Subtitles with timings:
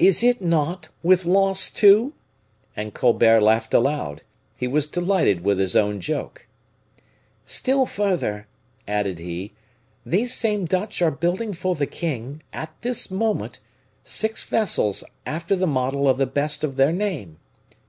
[0.00, 2.12] "Is it not, with loss, too?"
[2.74, 4.22] And Colbert laughed aloud.
[4.56, 6.48] He was delighted with his own joke.
[7.44, 8.48] "Still further,"
[8.88, 9.52] added he,
[10.04, 13.60] "these same Dutch are building for the king, at this moment,
[14.02, 17.38] six vessels after the model of the best of their name.